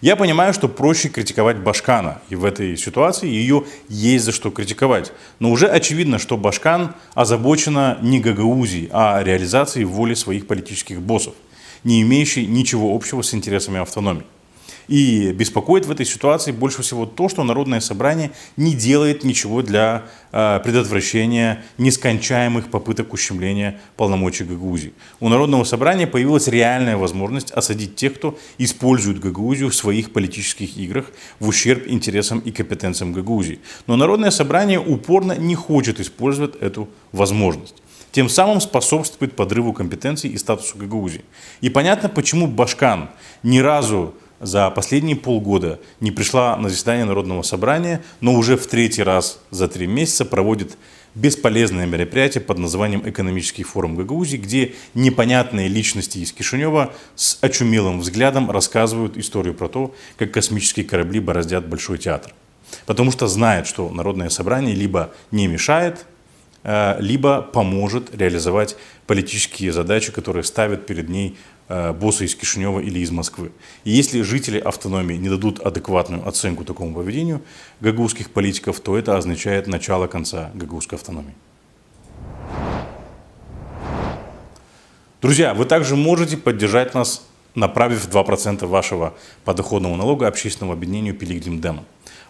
[0.03, 5.13] Я понимаю, что проще критиковать Башкана, и в этой ситуации ее есть за что критиковать.
[5.39, 11.33] Но уже очевидно, что Башкан озабочена не Гагаузией, а реализацией воли своих политических боссов,
[11.85, 14.27] не имеющей ничего общего с интересами автономии.
[14.89, 20.05] И беспокоит в этой ситуации больше всего то, что Народное собрание не делает ничего для
[20.33, 24.93] э, предотвращения нескончаемых попыток ущемления полномочий Гагаузии.
[25.21, 31.07] У Народного собрания появилась реальная возможность осадить тех, кто использует Гагаузию в своих политических играх
[31.41, 33.61] в ущерб интересам и компетенциям Гагаузии.
[33.87, 37.77] Но Народное собрание упорно не хочет использовать эту возможность
[38.15, 41.25] тем самым способствует подрыву компетенций и статусу Гагаузии.
[41.61, 43.11] И понятно, почему Башкан
[43.43, 49.03] ни разу за последние полгода не пришла на заседание Народного собрания, но уже в третий
[49.03, 50.77] раз за три месяца проводит
[51.15, 58.51] бесполезное мероприятие под названием «Экономический форум Гагаузии», где непонятные личности из Кишинева с очумелым взглядом
[58.51, 62.35] рассказывают историю про то, как космические корабли бороздят Большой театр.
[62.87, 66.07] Потому что знает, что Народное собрание либо не мешает,
[66.65, 73.11] либо поможет реализовать политические задачи, которые ставят перед ней Э, босса из Кишинева или из
[73.11, 73.51] Москвы.
[73.85, 77.41] И если жители автономии не дадут адекватную оценку такому поведению
[77.81, 81.35] гагаузских политиков, то это означает начало конца гагаузской автономии.
[85.23, 89.15] Друзья, вы также можете поддержать нас, направив 2% вашего
[89.47, 91.81] подоходного налога общественному объединению «Пилигрим Дем».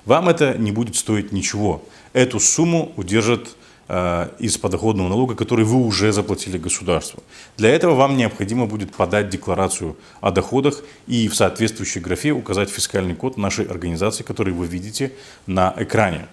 [0.05, 1.83] Вам это не будет стоить ничего.
[2.13, 7.23] Эту сумму удержат Э, из подоходного налога, который вы уже заплатили государству.
[7.59, 13.15] Для этого вам необходимо будет подать декларацию о доходах и в соответствующей графе указать фискальный
[13.15, 15.13] код нашей организации, который вы видите
[15.47, 16.27] на экране.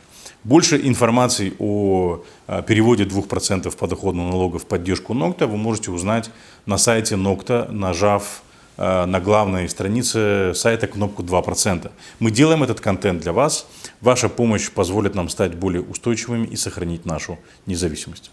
[0.43, 6.31] Больше информации о э, переводе 2% подоходного налога в поддержку НОКТА вы можете узнать
[6.65, 8.50] на сайте НОКТА, нажав Э,
[8.81, 11.91] на главной странице сайта кнопку 2%.
[12.19, 13.67] Мы делаем этот контент для вас.
[14.01, 18.31] Ваша помощь позволит нам стать более устойчивыми и сохранить нашу независимость.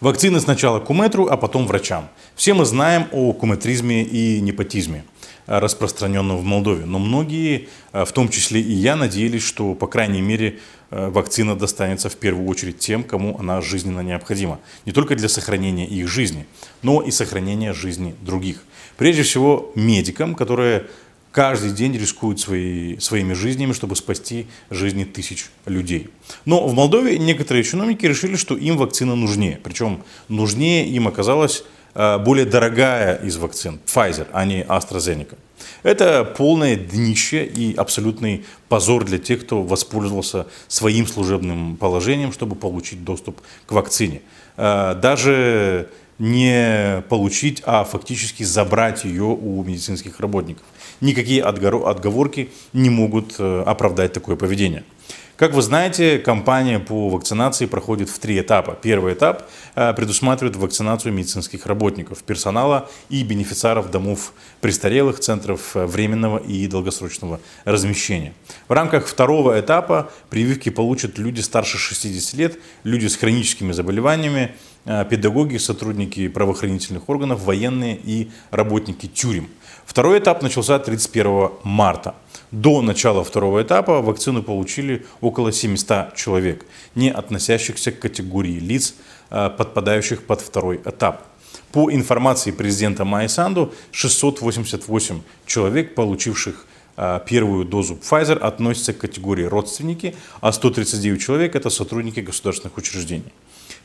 [0.00, 2.08] Вакцины сначала куметру, а потом врачам.
[2.34, 5.04] Все мы знаем о куметризме и непотизме.
[5.46, 6.86] Э, распространенного в Молдове.
[6.86, 11.56] Но многие, э, в том числе и я, надеялись, что, по крайней мере, э, вакцина
[11.56, 14.60] достанется в первую очередь тем, кому она жизненно необходима.
[14.86, 16.46] Не только для сохранения их жизни,
[16.82, 18.62] но и сохранения жизни других.
[18.96, 20.86] Прежде всего, медикам, которые
[21.32, 26.08] каждый день рискуют свои, своими жизнями, чтобы спасти жизни тысяч людей.
[26.44, 29.58] Но в Молдове некоторые чиновники решили, что им вакцина нужнее.
[29.62, 35.36] Причем нужнее им оказалось Э, более дорогая из вакцин, Pfizer, а не AstraZeneca.
[35.82, 43.04] Это полное днище и абсолютный позор для тех, кто воспользовался своим служебным положением, чтобы получить
[43.04, 44.22] доступ к вакцине.
[44.56, 50.64] Э, даже не получить, а фактически забрать ее у медицинских работников.
[51.00, 54.84] Никакие отговорки не могут э, оправдать такое поведение.
[55.36, 58.78] Как вы знаете, кампания по вакцинации проходит в три этапа.
[58.80, 66.38] Первый этап э, предусматривает вакцинацию медицинских работников, персонала и бенефициаров домов престарелых, центров э, временного
[66.38, 68.32] и долгосрочного размещения.
[68.68, 75.04] В рамках второго этапа прививки получат люди старше 60 лет, люди с хроническими заболеваниями, э,
[75.10, 79.48] педагоги, сотрудники правоохранительных органов, военные и работники тюрем.
[79.84, 82.14] Второй этап начался 31 марта.
[82.54, 86.64] До начала второго этапа вакцину получили около 700 человек,
[86.94, 88.94] не относящихся к категории лиц,
[89.30, 91.24] э, подпадающих под второй этап.
[91.72, 100.14] По информации президента Майсанду, 688 человек, получивших э, первую дозу Pfizer, относятся к категории родственники,
[100.40, 103.32] а 139 человек– это сотрудники государственных учреждений.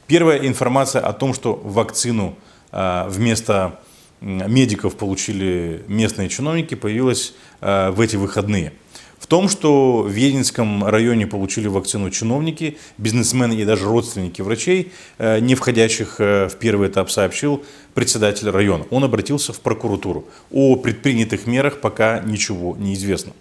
[0.05, 2.35] Первая информация о том, что вакцину
[2.71, 3.79] э, вместо
[4.21, 8.73] медиков получили местные чиновники, появилась э, в эти выходные.
[9.19, 15.39] В том, что в Единском районе получили вакцину чиновники, бизнесмены и даже родственники врачей, э,
[15.39, 17.63] не входящих э, в первый этап, сообщил
[17.93, 18.85] председатель района.
[18.89, 20.25] Он обратился в прокуратуру.
[20.51, 23.33] О предпринятых мерах пока ничего не известно.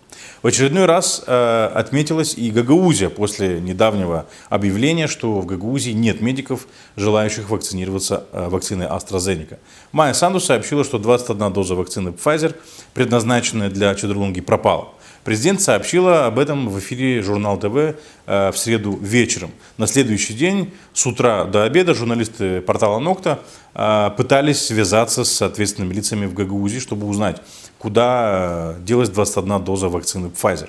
[0.43, 6.67] В очередной раз э, отметилась и Гагаузия после недавнего объявления, что в Гагаузии нет медиков,
[6.97, 9.59] желающих вакцинироваться э, вакциной AstraZeneca.
[9.91, 12.55] Майя Санду сообщила, что 21 доза вакцины Pfizer,
[12.95, 14.89] предназначенная для Чедрлунги, пропала.
[15.25, 17.97] Президент сообщила об этом в эфире журнал ТВ
[18.29, 19.51] в среду вечером.
[19.79, 23.41] На следующий день с утра до обеда журналисты портала Нокта
[23.75, 27.41] э, пытались связаться с ответственными лицами в Гагаузии, чтобы узнать,
[27.79, 30.69] куда э, делась 21 доза вакцины Pfizer.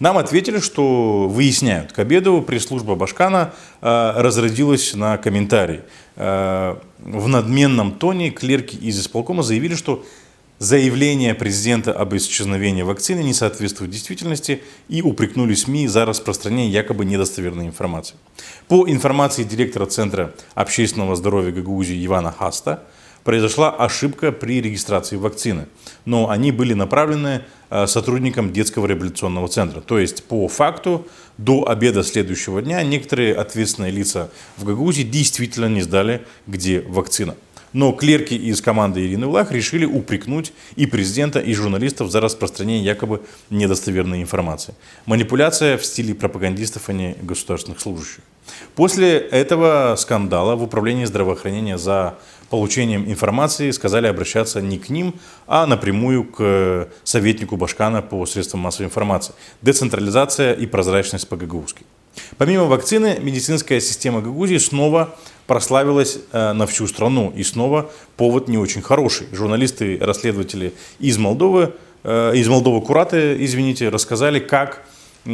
[0.00, 1.92] Нам ответили, что выясняют.
[1.92, 5.80] К обеду пресс-служба Башкана э, разродилась на комментарий.
[6.16, 10.04] Э, в надменном тоне клерки из исполкома заявили, что
[10.60, 17.66] заявление президента об исчезновении вакцины не соответствует действительности и упрекнули СМИ за распространение якобы недостоверной
[17.66, 18.14] информации.
[18.68, 22.84] По информации директора Центра общественного здоровья Гагаузии Ивана Хаста,
[23.24, 25.66] произошла ошибка при регистрации вакцины,
[26.04, 29.80] но они были направлены э, сотрудникам детского реабилитационного центра.
[29.80, 31.06] То есть по факту
[31.36, 37.34] до обеда следующего дня некоторые ответственные лица в Гагаузии действительно не сдали, где вакцина.
[37.72, 43.22] Но клерки из команды Ирины Влах решили упрекнуть и президента, и журналистов за распространение якобы
[43.50, 44.74] недостоверной информации.
[45.06, 48.22] Манипуляция в стиле пропагандистов, а не государственных служащих.
[48.74, 52.18] После этого скандала в управлении здравоохранения за
[52.48, 55.14] получением информации сказали обращаться не к ним,
[55.46, 59.34] а напрямую к советнику Башкана по средствам массовой информации.
[59.62, 61.84] Децентрализация и прозрачность по-гагаузски.
[62.38, 65.14] Помимо вакцины, медицинская система Гагаузии снова
[65.46, 67.32] прославилась э, на всю страну.
[67.34, 69.26] И снова повод не очень хороший.
[69.32, 74.82] Журналисты, расследователи из Молдовы, э, из Молдовы Кураты, извините, рассказали, как
[75.24, 75.30] э,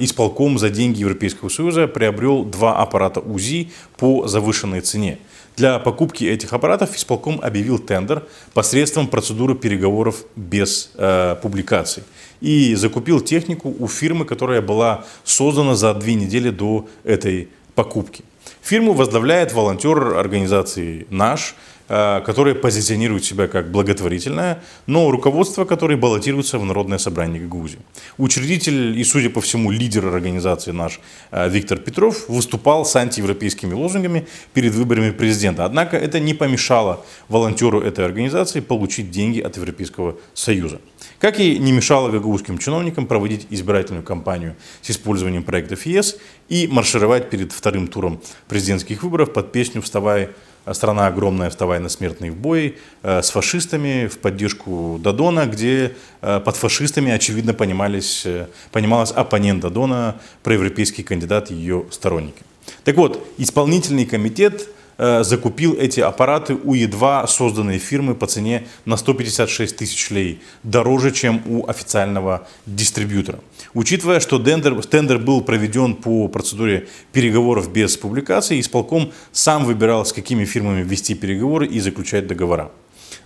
[0.00, 5.18] исполком за деньги Европейского Союза приобрел два аппарата УЗИ по завышенной цене.
[5.56, 8.24] Для покупки этих аппаратов исполком объявил тендер
[8.54, 12.02] посредством процедуры переговоров без э, публикаций
[12.40, 18.24] и закупил технику у фирмы, которая была создана за две недели до этой покупки.
[18.62, 21.54] Фирму возглавляет волонтер организации «Наш»,
[21.88, 27.78] э, который позиционирует себя как благотворительное, но руководство которое баллотируется в Народное собрание Гагаузии.
[28.18, 34.26] Учредитель и, судя по всему, лидер организации наш э, Виктор Петров выступал с антиевропейскими лозунгами
[34.52, 35.64] перед выборами президента.
[35.64, 40.80] Однако это не помешало волонтеру этой организации получить деньги от Европейского Союза.
[41.18, 46.16] Как и не мешало гагаузским чиновникам проводить избирательную кампанию с использованием проектов ЕС
[46.48, 50.30] и маршировать перед вторым туром президентских выборов под песню «Вставай,
[50.72, 56.40] страна огромная, вставай на смертный в бой» э, с фашистами в поддержку Дадона, где э,
[56.40, 62.42] под фашистами, очевидно, понимались, э, понималась оппонент Дадона, проевропейский кандидат и ее сторонники.
[62.84, 64.68] Так вот, исполнительный комитет
[64.98, 71.42] закупил эти аппараты у едва созданной фирмы по цене на 156 тысяч лей, дороже, чем
[71.46, 73.40] у официального дистрибьютора.
[73.74, 80.12] Учитывая, что тендер, тендер был проведен по процедуре переговоров без публикации, исполком сам выбирал, с
[80.12, 82.70] какими фирмами вести переговоры и заключать договора.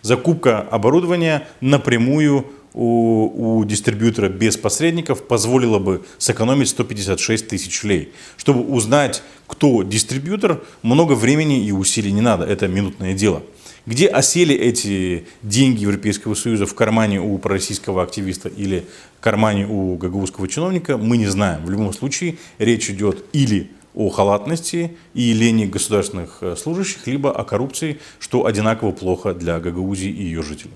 [0.03, 2.47] Закупка оборудования напрямую
[2.79, 8.13] у, у дистрибьютора без посредников позволило бы сэкономить 156 тысяч лей.
[8.37, 13.43] Чтобы узнать, кто дистрибьютор, много времени и усилий не надо, это минутное дело.
[13.85, 18.85] Где осели эти деньги Европейского Союза в кармане у пророссийского активиста или
[19.19, 21.65] в кармане у гагаузского чиновника, мы не знаем.
[21.65, 27.43] В любом случае речь идет или о халатности и лени государственных э, служащих, либо о
[27.43, 30.75] коррупции, что одинаково плохо для Гагаузии и ее жителей.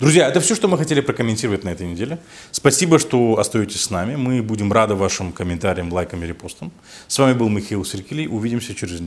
[0.00, 2.20] Друзья, это все, что мы хотели прокомментировать на этой неделе.
[2.52, 4.14] Спасибо, что остаетесь с нами.
[4.14, 6.70] Мы будем рады вашим комментариям, лайкам и репостам.
[7.08, 8.28] С вами был Михаил Серкелей.
[8.28, 9.00] Увидимся через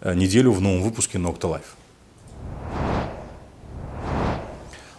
[0.00, 1.76] э, неделю в новом выпуске Nocta Life.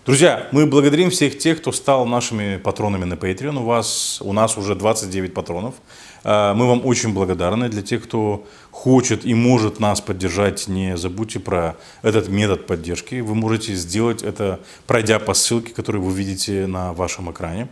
[0.05, 3.59] Друзья, мы благодарим всех тех, кто стал нашими патронами на Patreon.
[3.59, 5.75] У, вас, у нас уже 29 патронов.
[6.23, 7.69] Э, мы вам очень благодарны.
[7.69, 13.21] Для тех, кто хочет и может нас поддержать, не забудьте про этот метод поддержки.
[13.21, 17.69] Вы можете сделать это, пройдя по ссылке, которую вы видите на вашем экране.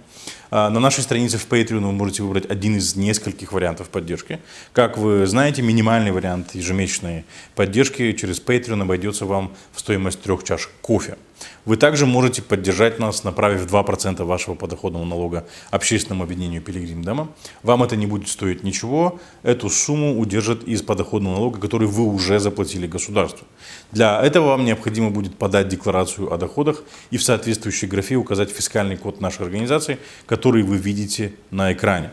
[0.50, 4.40] А, на нашей странице в Patreon вы можете выбрать один из нескольких вариантов поддержки.
[4.74, 7.26] Как вы знаете, минимальный вариант ежемесячной
[7.56, 11.18] поддержки через Patreon обойдется вам в стоимость трех чашек кофе.
[11.66, 17.30] Вы также можете поддержать нас, направив 2% вашего подоходного налога общественному объединению Пилигрим Дема.
[17.64, 22.40] Вам это не будет стоить ничего, эту сумму удержат из подоходного налога, который вы уже
[22.40, 23.48] заплатили государству.
[23.92, 28.98] Для этого вам необходимо будет подать декларацию о доходах и в соответствующей графе указать фискальный
[28.98, 32.12] код нашей организации, который вы видите на экране.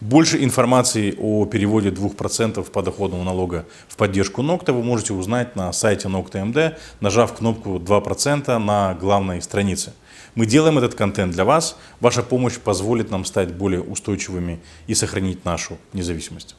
[0.00, 6.08] Больше информации о переводе 2% подоходного налога в поддержку НОКТа вы можете узнать на сайте
[6.08, 9.92] НОКТа МД, нажав кнопку 2% на главной странице.
[10.34, 11.76] Мы делаем этот контент для вас.
[12.00, 16.56] Ваша помощь позволит нам стать более устойчивыми и сохранить нашу независимость.